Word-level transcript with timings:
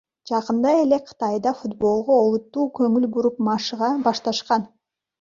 Жакында 0.29 0.71
эле 0.85 0.97
Кытайда 1.09 1.53
футболго 1.59 2.17
олуттуу 2.23 2.67
көңүл 2.83 3.09
буруп 3.15 3.41
машыга 3.53 3.95
башташкан. 4.11 4.71